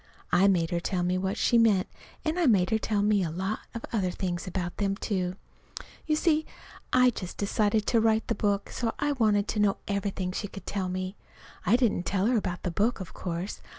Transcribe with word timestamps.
I 0.31 0.47
made 0.47 0.71
her 0.71 0.79
tell 0.79 1.03
me 1.03 1.19
what 1.19 1.37
she 1.37 1.59
meant, 1.59 1.87
and 2.25 2.39
I 2.39 2.47
made 2.47 2.71
her 2.71 2.79
tell 2.79 3.03
me 3.03 3.21
a 3.21 3.29
lot 3.29 3.59
of 3.75 3.85
other 3.93 4.09
things 4.09 4.47
about 4.47 4.77
them, 4.77 4.95
too. 4.97 5.35
You 6.07 6.15
see, 6.15 6.43
I'd 6.91 7.15
just 7.15 7.37
decided 7.37 7.85
to 7.85 8.01
write 8.01 8.27
the 8.27 8.33
book, 8.33 8.71
so 8.71 8.95
I 8.97 9.11
wanted 9.11 9.47
to 9.49 9.59
know 9.59 9.77
everything 9.87 10.31
she 10.31 10.47
could 10.47 10.65
tell 10.65 10.89
me. 10.89 11.17
I 11.67 11.75
didn't 11.75 12.07
tell 12.07 12.25
her 12.25 12.37
about 12.37 12.63
the 12.63 12.71
book, 12.71 12.99
of 12.99 13.13
course. 13.13 13.61